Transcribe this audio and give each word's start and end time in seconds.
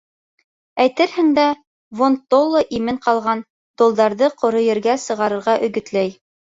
Әйтерһең 0.85 1.29
дә, 1.39 1.43
Вон-толла 2.01 2.63
имен 2.79 2.99
ҡалған 3.05 3.47
долдарҙы 3.85 4.35
ҡоро 4.43 4.67
ергә 4.73 5.01
сығырға 5.09 5.61
өгөтләй. 5.73 6.17